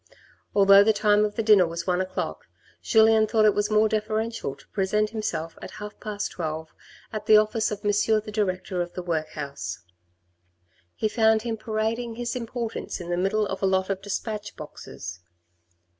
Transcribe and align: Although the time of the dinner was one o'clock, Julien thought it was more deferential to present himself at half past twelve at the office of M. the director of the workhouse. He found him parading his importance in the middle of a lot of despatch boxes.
Although 0.55 0.83
the 0.83 0.93
time 0.93 1.23
of 1.25 1.35
the 1.35 1.43
dinner 1.43 1.67
was 1.67 1.85
one 1.85 2.01
o'clock, 2.01 2.47
Julien 2.81 3.27
thought 3.27 3.45
it 3.45 3.53
was 3.53 3.69
more 3.69 3.87
deferential 3.87 4.55
to 4.55 4.67
present 4.69 5.11
himself 5.11 5.59
at 5.61 5.69
half 5.77 5.99
past 5.99 6.31
twelve 6.31 6.73
at 7.13 7.27
the 7.27 7.37
office 7.37 7.69
of 7.69 7.85
M. 7.85 7.91
the 8.21 8.31
director 8.33 8.81
of 8.81 8.93
the 8.93 9.03
workhouse. 9.03 9.77
He 10.95 11.07
found 11.07 11.43
him 11.43 11.55
parading 11.55 12.15
his 12.15 12.35
importance 12.35 12.99
in 12.99 13.11
the 13.11 13.15
middle 13.15 13.45
of 13.45 13.61
a 13.61 13.67
lot 13.67 13.91
of 13.91 14.01
despatch 14.01 14.55
boxes. 14.55 15.19